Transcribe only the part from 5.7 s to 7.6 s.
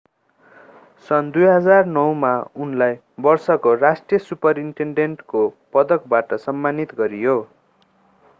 पदकबाट सम्मानित गरियो